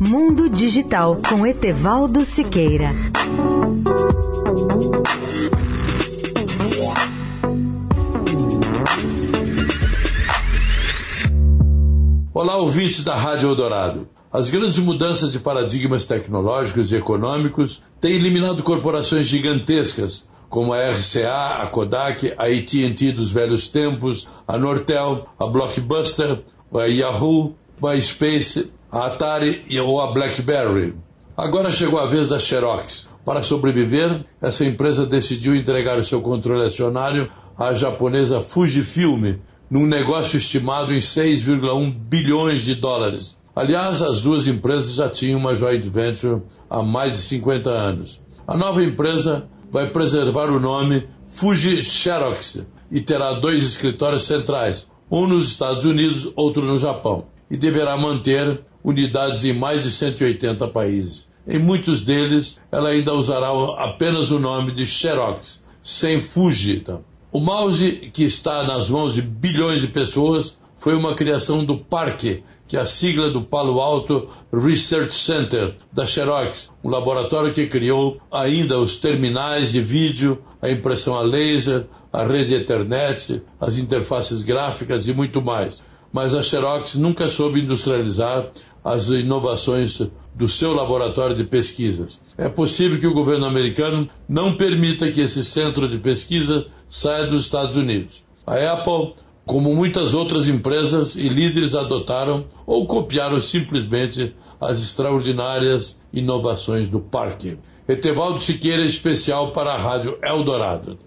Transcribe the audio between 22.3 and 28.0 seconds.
a AT&T dos velhos tempos, a Nortel, a Blockbuster, a Yahoo, a